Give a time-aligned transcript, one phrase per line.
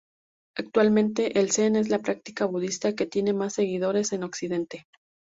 [0.57, 4.87] Actualmente, el zen es la práctica budista que tiene más seguidores en Occidente.